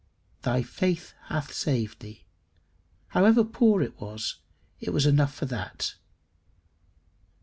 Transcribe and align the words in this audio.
"Thy 0.41 0.63
faith 0.63 1.13
hath 1.25 1.53
saved 1.53 1.99
thee." 1.99 2.25
However 3.09 3.43
poor 3.43 3.83
it 3.83 4.01
was, 4.01 4.37
it 4.79 4.89
was 4.89 5.05
enough 5.05 5.35
for 5.35 5.45
that. 5.45 5.93